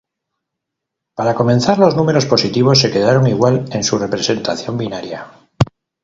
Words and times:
Para 1.13 1.35
comenzar 1.35 1.77
los 1.77 1.95
números 1.95 2.25
positivos 2.25 2.79
se 2.79 2.89
quedarán 2.89 3.27
igual 3.27 3.65
en 3.71 3.83
su 3.83 3.99
representación 3.99 4.75
binaria. 4.75 5.27